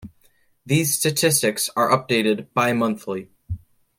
[0.65, 3.29] These statistics are updated bi-monthly.